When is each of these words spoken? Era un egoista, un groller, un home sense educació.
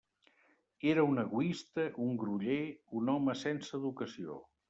Era 0.93 1.03
un 1.09 1.19
egoista, 1.23 1.85
un 2.07 2.17
groller, 2.23 2.57
un 3.01 3.13
home 3.17 3.39
sense 3.45 3.77
educació. 3.83 4.39